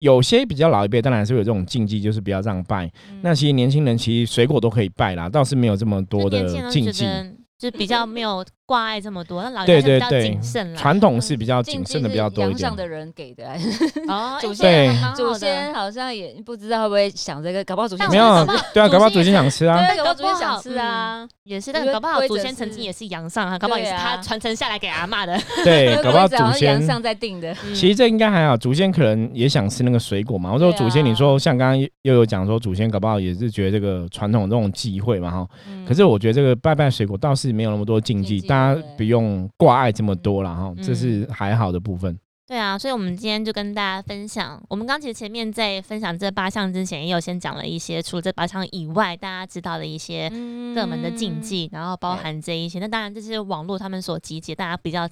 [0.00, 2.84] 有些比较老一辈当然是会有这种禁忌，就是不要这样拜。
[3.10, 7.06] 嗯那其实年轻人其实水果都可以拜啦，倒是没有这么多的禁忌。
[7.06, 10.20] 得就比较没有挂碍这么多，那老对人家是比较对。
[10.20, 10.78] 对谨慎，啦。
[10.78, 12.58] 传统是比较谨慎的比较多一点。
[12.58, 12.76] 上。
[12.76, 13.70] 的人给的，还 是
[14.08, 19.78] 哦，祖哎先祖先好像也不知道会不会想这个，搞不好祖先没有对啊，搞不好祖先想吃啊。
[19.86, 25.40] 对，搞不好祖先想吃啊，也是，但搞不好祖先曾经也是阳上啊，搞不好也是他传承下来给阿妈的。
[25.64, 30.52] 对， 搞不好祖先阳上在定的，其实这应该还好，祖先可能也想吃那个水果嘛。
[30.52, 35.48] 我说祖先，你说像刚刚又有讲说，祖先搞不好也是觉得这个传统这种忌讳嘛哈。
[35.88, 42.18] 可是我觉得这个拜拜水果倒是没有那么多禁忌，禁忌大家不用挂碍这么多了哈，嗯这是还好的部分。
[42.48, 50.30] 对啊，所以我们今天就跟大家分享，我们刚其实前面在分享这八项之前，也有先讲了一些除了这八项以外，大家知道的一些
[50.74, 52.78] 各门的禁忌，然后包含这一些。
[52.78, 55.08] 那当然这是网络他们所集结，大家比较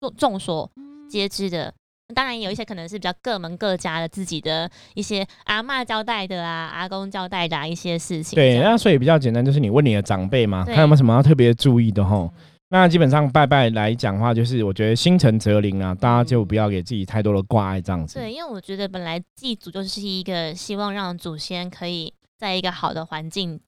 [0.00, 0.68] 众众所
[1.08, 1.72] 皆知的。
[2.14, 8.34] 当然，有一些可能是比较各门各家的自己的一些阿嬷交代的啊，阿公交代的、啊、一些事情。
[8.34, 12.26] 对，那所以比较简单，就是你问你的长辈嘛，对看有没有什么要特别注意的哈。
[12.70, 18.18] 那基本上拜拜来讲的话，就是我觉得心诚则灵啊，大家就不要给自己太多的挂碍这样子。
[18.18, 23.58] 对，因为我觉得本来祭祖就是一个希望让祖先可以在一个好的环境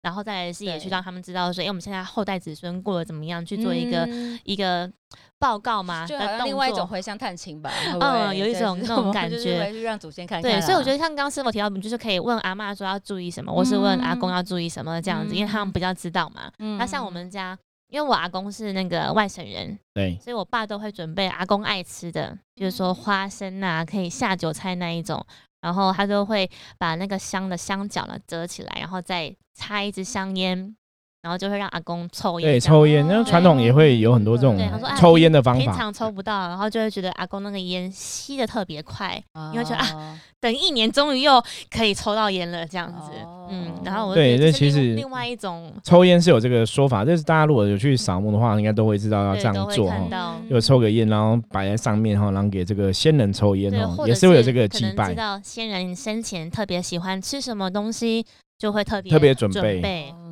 [0.00, 4.38] 然后再来是也去让他们知道说，哎、我们现在后代子孙过得怎么样，去做一个、嗯。
[4.44, 4.90] 一个
[5.38, 8.38] 报告嘛，就好另外一种回乡探亲吧， 嗯会？
[8.38, 9.36] 有一种那种感觉
[9.72, 10.26] 就让祖先。
[10.26, 14.32] 看看对，所以我觉得像刚刚师傅提到，我们就是可以问阿嬷说要注意什么，或是问阿公嗯。
[14.32, 16.50] 要注意什么这样子，因为他们比较知道嘛。
[16.60, 25.24] 嗯，那像我们家，因为我阿公是那个外省人，对，所以我爸都会准备阿公爱吃的，比如说花生啊，可以下酒菜那一种。
[25.60, 26.48] 然后他都会
[26.78, 30.76] 把那个香的香角呢折起来，然后再插一支香烟，
[31.22, 34.56] 然后就会让阿公抽烟对，抽烟，那传统也会有很多这种
[34.96, 35.60] 抽烟的方法。
[35.60, 39.20] 平常抽不到，然后就会觉得阿公那个烟吸的特别快，
[39.52, 43.10] 因为觉得啊啊， 等一年终于又可以抽到烟了，这样子。
[43.24, 50.36] 哦嗯，然后我就对这其实另另外一种，抽烟是有这个说法，就是大家如果有去扫墓的话，应该都会知道要这样做哈。
[50.50, 55.14] 就抽个烟，然后摆在上面哈，然后给这个先人抽烟，哦，也是会有这个祭拜知。
[55.14, 58.26] 道先人生前特别喜欢吃什么东西，
[58.58, 59.80] 就会特别特别准备。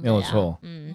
[0.03, 0.59] 没有错。
[0.63, 0.95] 嗯，嗯。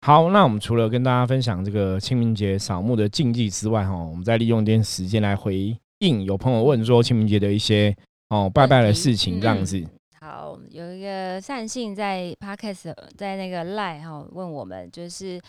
[0.00, 7.96] 好，那我们除了跟大家分享这个清明节扫墓的禁忌之外，哈，我们再利用一点时间来回应有朋友问说清明节的一些
[8.30, 9.80] 哦拜拜的事情，这样子。
[10.22, 15.42] 好，有一个善信在 podcast 在那个 line 哈问我们，就是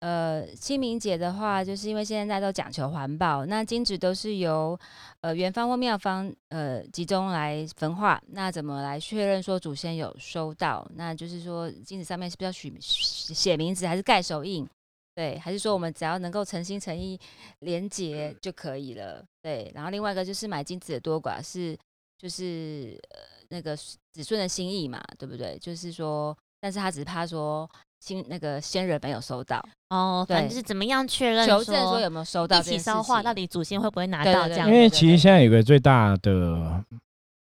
[0.00, 4.78] 呃清明节的话，就是因为现在都讲求环保，那金纸都是由
[5.22, 10.86] 呃元方或庙方呃集中来焚化，那怎么来确认说祖先有收到？
[10.94, 14.68] 那就是说金纸上面是不是要取写名字，还是盖手印？
[15.14, 17.18] 对，还是说我们只要能够诚心诚意
[17.60, 19.24] 连结就可以了？
[19.40, 21.74] 对，然后另外一个就是买金子的多寡是
[22.18, 25.58] 就是呃那个子孙的心意嘛，对不对？
[25.60, 27.68] 就是说，但是他只是怕说
[28.00, 34.74] 新那个先人没有收到，哦，反正就是怎么样确认求证说有没有收到一起烧化，到底祖先会不会拿到这样因？
[34.74, 36.84] 为其实现在有个最大的，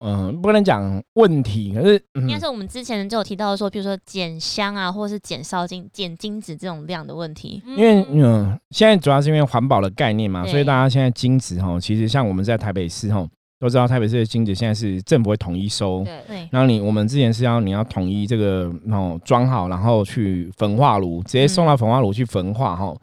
[0.00, 7.62] 嗯、不能讲问题，可是嗯应该是我们之前就有提到说，比如说捡香啊，或者是捡烧金、捡金子这种量的问题。
[7.64, 13.26] 因因为嗯，现在主要是因为环保的概念嘛，所以大家现在金子哈，其实像我们在台北市哈，
[13.60, 16.20] 都知道台北市的金子现在是政府会统一收，对。
[16.26, 22.94] 对，然后你我们之前是要你要统一这个哦装好，然后去焚化炉，直接送到焚化炉去焚化哈。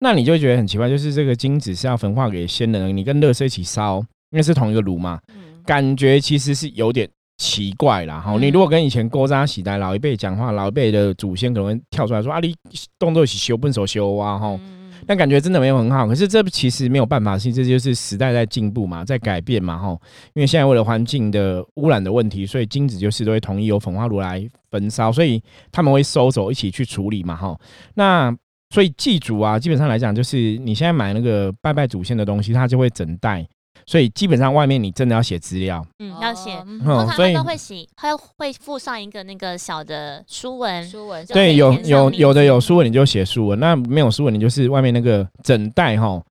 [0.00, 3.98] 那你就会觉得很奇怪，就是这个金子是要焚化给先人，你跟乐色一起烧，
[4.30, 5.62] 因为是同一个炉嘛，嗯。
[5.64, 8.20] 感觉其实是有点奇怪啦。
[8.20, 8.42] 哈、嗯。
[8.42, 12.54] 你如果跟以前勾扎喜代老一辈讲话，老一辈的祖先可能会跳出来说啊，你
[12.98, 14.48] 动作起修笨手修啊哈。
[14.60, 20.00] 嗯但感觉真的没有很好，可是这其实没有办法，是这就是时代在进步嘛，在改变嘛，吼。
[20.34, 27.58] 因为现在为了环境的污染的问题，所以金子就是都会统一由焚化炉来焚烧，所以他们会收走一起去处理嘛，吼。
[27.94, 28.34] 那
[28.70, 33.46] 所以祭祖啊，基本上来讲，就是你现在买那个拜拜祖先的东西，它就会整袋，
[33.86, 36.52] 所以基本上外面你真的要写资料，嗯，要写。
[36.66, 36.80] 嗯。
[36.82, 46.22] 通常都会写，他会附上一个那个小的书文，书文对，有有有的有书文你就写书文，那没有书文你就是外面那个整袋哈，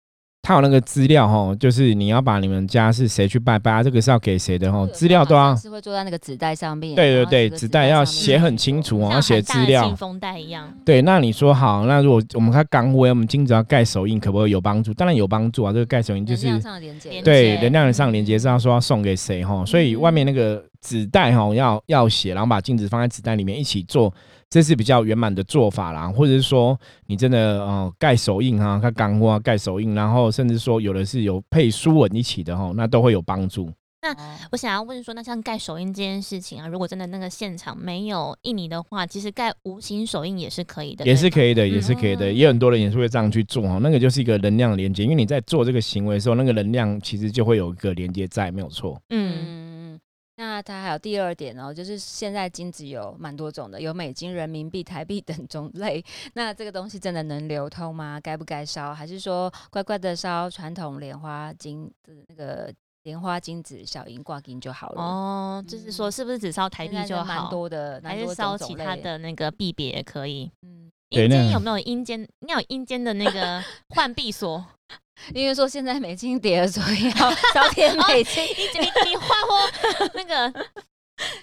[0.44, 9.96] 它有那个资料哈，就是你要把你们家是谁去拜拜啊，这个是要给谁的哈，资料都要，是会做在那个纸袋上面，对对对，纸袋要写很清楚哦，要写资料信。
[9.96, 10.74] 封袋一样。
[10.84, 14.92] 对，那你说好，那如果我们看钢灰，我们金子要盖手印，可不可以有帮助？
[14.96, 24.14] 当然有帮助啊，这个盖手印就是能量上的连接，对能量上连接是要说要送给谁哈，所以外面那个纸袋哈要要写，然后把镜子放在纸袋里面一起做，
[24.50, 26.10] 这是比较圆满的做法啦。
[26.10, 33.72] 或者是说你真的哦盖手印哈，盖钢货啊盖手印，然后甚至说有的是有配书文一起的哈，那都会有帮助。
[34.04, 34.12] 那
[34.52, 41.54] 我想要问说，那像盖手印这件事情啊，如果真的那个现场没有印泥的话，其实盖无形手印也是可以的，也是可以。
[41.54, 43.78] 的，也是可以的，嗯也有很多人也是会这样去做哈。
[43.80, 49.00] 那个就是一个能量连接，因为你在做这个行为的时候，那个能量其实就会有一个连接在，没有错。
[49.12, 49.61] 嗯，嗯，
[50.42, 56.04] 那它还有第二点哦，就是现在金子有蛮多种的，有美金、人民币、台币等种类。
[56.34, 58.20] 那这个东西真的能流通吗？
[58.20, 58.92] 该不该烧？
[58.92, 62.74] 还是说乖乖的烧传统莲花金的那个
[63.04, 65.02] 莲花金子小银挂金就好了？
[65.04, 68.58] 哦，就是说是不是只烧台现币就在蛮好，多的，还是烧？
[68.58, 70.52] 其他的那个币别也可以？
[70.64, 72.20] 嗯，阴间有没有阴间？
[72.40, 74.66] 应该有阴间的那个换币所。
[75.34, 78.44] 因为说现在美金跌了，所以要烧点美金。
[78.44, 80.66] 你你你话说那个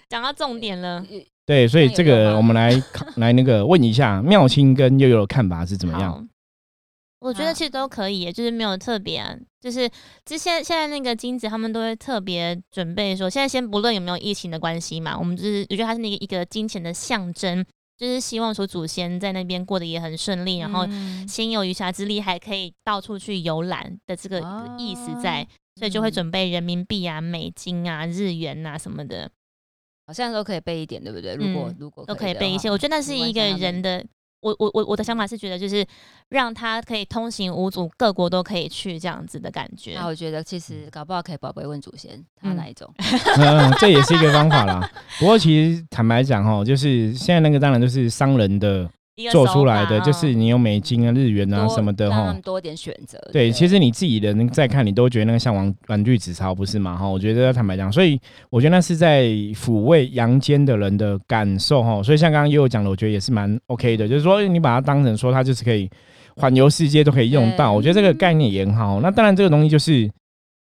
[0.08, 1.04] 讲到重点了，
[1.46, 2.70] 对，所以这个我们来
[3.16, 6.28] 来那个问一下妙清跟悠悠的看法是怎么样？
[7.20, 9.90] 我觉得其实都可以，就是没有特别、啊，就是
[10.24, 17.64] 之前现在那个金子他们都会特别准备说，现在先不论有没有疫情的关系嘛，我们就是我觉得它是那个一个金钱的象征，
[17.98, 24.40] 就是希望说祖先在那边过得也很顺利，然后嗯心有余暇之力还可以到处去游览的这个
[24.78, 29.28] 意思在，所以就会嗯准备人民币啊、美金啊、日元啊什么的。
[30.06, 31.34] 好像都可以备一点，对不对？
[31.34, 32.70] 如果嗯如果都可以备一些。
[32.70, 34.02] 我觉得那是一个人的，
[34.40, 35.84] 我我我我的想法是觉得就是
[36.28, 40.06] 让他可以通行无阻，各国都可以去这样子的感觉那。
[40.06, 42.88] 我觉得其实搞不好可以宝贝问祖先，他嗯哪一种？
[43.38, 44.88] 嗯，这也是一个方法啦。
[45.18, 48.88] 不过其实坦白讲哦，就是现在那个当然就是商人的
[49.30, 52.32] 做出来的，就是嗯你有美金啊、日元啊什么的哈。
[52.42, 53.18] 多点选择。
[53.32, 56.96] 对，其实你自己的那个再看，你都觉得那个像玩玩具纸钞不是嘛？
[56.96, 62.02] 哈，我觉得坦白讲，所以我觉得那是在抚慰阳间的人的感受哈。
[62.02, 65.90] 所以像刚刚也有讲的，我觉得也是蛮 OK 的，就是说你把它当成说它就是可以
[66.36, 69.00] 环游世界都可以用到，我觉得这个概念也很好。
[69.00, 70.08] 那当然这个东西就是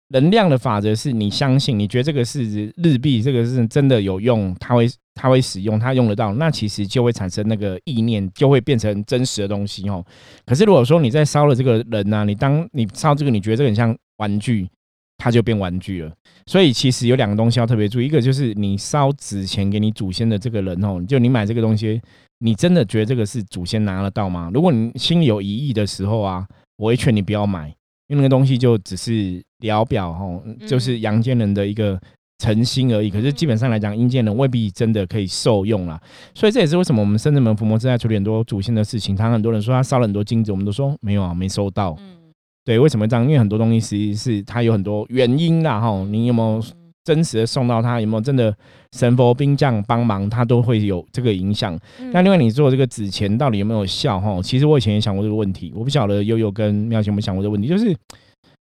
[0.08, 4.88] 能量的法则，是你相信，你觉得这个是日币，这个是真的有用，它会
[5.20, 10.04] 它会使用，它用得到，那其实就会产生那个意念，就会变成真实的东西哦。
[10.46, 14.68] 可是如果说你在烧了这个人呢、你当你烧这个，你觉得这个很像玩具，
[15.16, 16.12] 它就变玩具了。
[16.46, 22.00] 所以其实有两个东西要特别注意，一个就是你烧纸钱给你祖先的这个人哦，就你买这个东西，
[22.38, 24.52] 你真的觉得这个是祖先拿得到吗？
[24.54, 27.66] 如果你心里有疑义的时候啊，我会劝你不要买，
[28.06, 32.00] 因为那个东西就只是聊表哦，就是阳间人的一个。
[32.38, 36.00] 诚心而已，可是基本上来讲，阴间人未必真的可以受用啦。
[36.34, 39.16] 所以这也是为什么我们深圳门伏魔正在处理很多祖先的事情。
[39.16, 41.96] 他很多人说他烧了很多金子，我们都说没有啊，没收到。
[41.98, 42.16] 嗯，
[42.64, 43.24] 对，为什么这样？
[43.24, 46.06] 因为很多东西实际是它有很多原因啦，哈。
[46.08, 48.00] 你有没有嗯真实的送到他？
[48.00, 48.54] 有没有真的
[48.92, 50.30] 神佛兵将帮忙？
[50.30, 51.76] 他都会有这个影响。
[51.98, 54.20] 嗯那另外，你做这个纸钱到底有没有效？
[54.20, 57.96] 哈，其实我以前也想过这个问题，我不晓得悠悠跟妙琴有没有想过这个问题，就是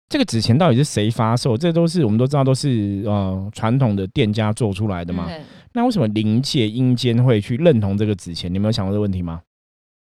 [0.09, 1.57] 这个纸钱到底是谁发售？
[1.57, 5.25] 这都是我们都知道都是呃传统的店家做出来的嘛。
[5.25, 5.41] 对
[5.73, 8.51] 那为什么灵界阴间会去认同这个纸钱？
[8.51, 9.41] 你有没有想过这个问题吗？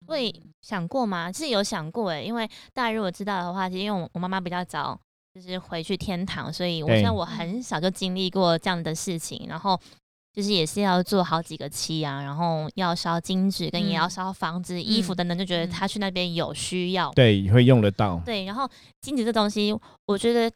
[0.06, 1.32] 会想过吗？
[1.32, 4.98] 是有想过哎，因为大家如果知道的话，其实因为我我妈妈比较早
[5.34, 9.78] 就是回去天堂，所以我对像我很小就经历过这样的事情，然后
[10.38, 17.10] 就是也是要做好几个期啊，然后要烧金纸，跟也要嗯烧房子、衣服嗯等等，就觉得嗯他去那边有需要。
[17.10, 18.22] 对，会用得到。
[18.24, 18.70] 对，然后
[19.00, 20.48] 金纸这东西，我觉得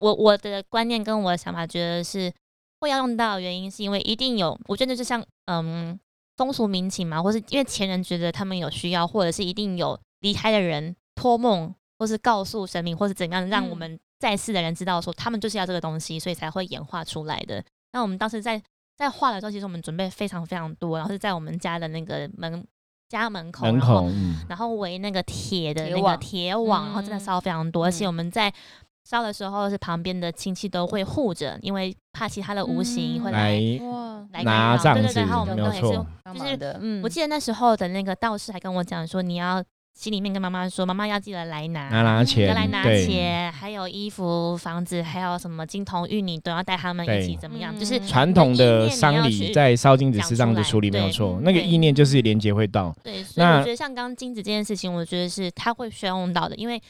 [0.00, 2.32] 我我的观念跟我的想法，觉得是
[2.80, 5.96] 会要用到的原因，是因为一定有，我觉得就是像嗯
[6.36, 17.64] 风俗民情嘛，或是因为前人觉得他们有需要，或者是一定有离开的人托梦，或是告诉神明，或是怎样让我嗯们在世的人知道说他们就是要这个东西，所以才会演化出来的。
[17.92, 18.60] 那我们当时在
[19.02, 22.64] 在画的时候，其实我们准备非常非常多，然后是在我们家的那个门
[23.08, 24.08] 家门口，门然后
[24.48, 27.20] 然后围那个铁的那个铁网然后真的嗯。
[27.20, 28.06] 烧非常多，而且嗯。
[28.06, 28.52] 我们在
[29.04, 33.32] 烧的时候是旁边的亲戚都会护着，因为怕其他的无形会嗯。
[33.32, 33.40] 来。
[33.40, 35.88] 来哇，来拿这样子干扰对对对，然后我们没有刚也是，
[36.56, 39.62] 就是我记得那时候的那个道士还跟我讲说，你要
[40.02, 47.72] 心里面跟妈妈说，妈妈要记得来拿，拿拿钱，要来拿钱，还有衣服、房子，还有什么金童玉女都要带他们一起怎么样？
[47.72, 47.78] 嗯。
[47.78, 51.38] 就是传统的丧礼在烧金纸讲是这样子处理，没有错。
[51.44, 56.82] 那个意念就是连接会到，对，所以那我觉得像刚刚金子这件事情，我觉得是他会需要用到的，因为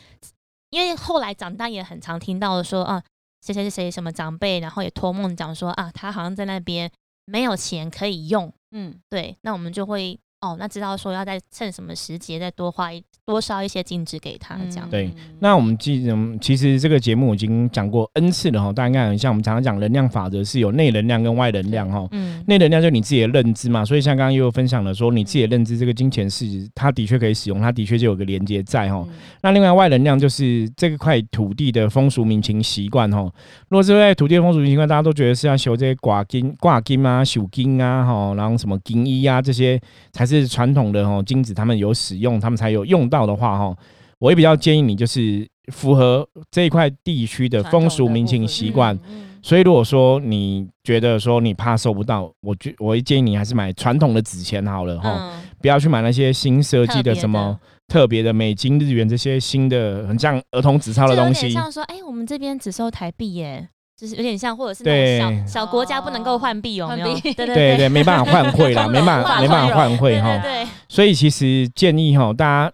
[0.70, 3.03] 因为后来长大也很常听到说啊，
[3.44, 6.90] 谁谁谁什么长辈，然后也托梦讲说啊，他好像在那边
[7.27, 14.90] 没有钱可以用，嗯，对，那我们就会哦，那知道说要在趁什么时节再多花一多烧一些金纸给他，这样。
[14.90, 22.07] 对嗯那我们记，嗯，其实这个节目已经讲过 N 次了哈，大家应该很像我们常常讲能量法则是有内能量跟外能量哈。
[22.11, 29.05] 嗯，内能量就是你自己的认知嘛，所以像刚刚又有分享了说，你自己的认知这个金钱是它的确可以使用，它的确就有个连接在哈。
[29.09, 33.22] 嗯那另外外能量就是这块土地的风俗民情习惯哈。
[33.68, 39.81] 如果是在土地的风俗民情习惯，大家都觉得是要修这些挂金、挂金啊、绣金啊哈，然后什么金衣啊这些
[40.12, 43.77] 才是传统的哦金子，他们有使用，他们才有用到的话哈，
[44.18, 48.99] 我也比较建议你就是符合这一块地区的风俗民情习惯。
[49.09, 55.11] 嗯所以如果说你觉得说你怕收不到，我觉我会建议你还是买传统的纸钱好了哈。
[55.18, 61.49] 嗯，不要去买那些新设计的什么特别的美金、日元这些新的很像儿童纸钞的东西。
[61.49, 67.07] 点像说，哎、我们这边只收台币耶，就是有点像，或者是对那种小小国家不能够换币，有没有？
[67.20, 70.38] 对对对对，没办法换汇啦，通 没办法没办法汇换汇哈。
[70.38, 72.72] 对对所以其实建议哈，大家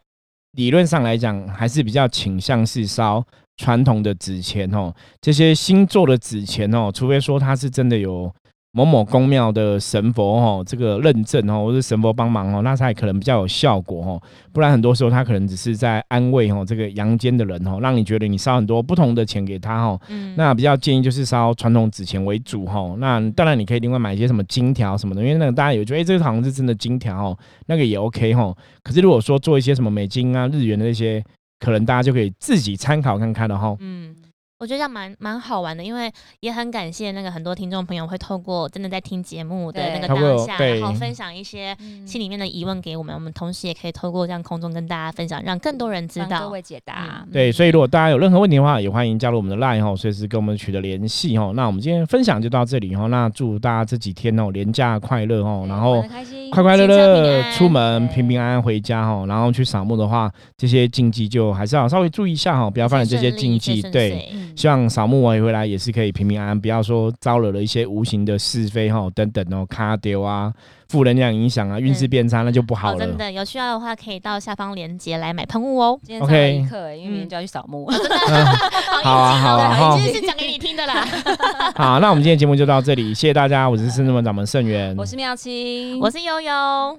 [0.52, 3.22] 理论上来讲，还是比较倾向是烧
[3.58, 4.92] 传统的纸钱哦。
[5.20, 8.32] 这些新做的纸钱哦，除非说它是真的有
[8.72, 14.22] 某某宫庙的神佛哦，这个认证哦，或是神佛帮忙哦，那才可能比较有效果哦。
[14.52, 20.00] 不然很多时候他可能只是在安慰哦这个阳间的人哦，让你觉得你烧很多不同的钱给他哦。
[20.08, 22.94] 嗯，那比较建议就是烧传统纸钱为主哈。
[22.98, 28.54] 那当然你可以另外买一些什么金条什么的，因为那个大家有觉得哎、这个好像是真的金条哦，那个也 OK 哈。
[28.82, 31.24] 可是如果说做一些什么美金啊、日元的那些，
[31.58, 33.74] 可能大家就可以自己参考看看了哈。
[33.80, 34.14] 嗯，
[34.60, 46.40] 我觉得这样蛮蛮好玩的，因为也很感谢那个很多听众朋友会透过真的在听节目的那个当下，然后分享一些嗯心里面的疑问给我们，我们同时也可以透过这样空中跟大家分享，让更多人知道。
[46.40, 47.24] 各位解答。
[47.24, 51.52] 嗯对，所以如果大家有任何问题的话，也欢迎加入我们的 LINE 哈，随时跟我们取得联系哈。
[51.54, 59.24] 那我们今天分享就到这里哈，那祝大家这几天哦连假快乐哦，然后开心，快快乐乐出门，平平安安回家哈。
[59.26, 63.80] 然后去扫墓的话，这些禁忌就还是要稍微注意一下哈，不要犯了这些禁忌。
[63.82, 70.52] 对，嗯希望扫墓完回来也是可以平平安安，不要说招惹了一些无形的是非哈等等哦，卡丢啊，
[70.88, 73.06] 负能量影响啊，运势变差那就不好好，了。
[73.06, 75.98] 真的有需要的话，可以到下方链接来买喷雾哦。
[76.02, 77.86] 今天上了一课，因为明天就要去扫墓。
[79.02, 81.06] 好啊 好啊好今天是讲给你听的啦。
[81.76, 86.52] 好，那我们今天节目就到这里，谢谢大家，我是圣智门掌门盛元，我是妙清，我是悠悠，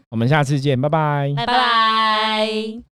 [0.10, 1.34] 我们下次见，拜拜。
[1.36, 2.89] 拜拜拜。